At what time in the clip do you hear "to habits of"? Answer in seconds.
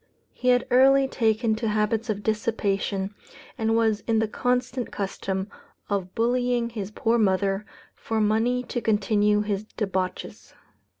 1.57-2.23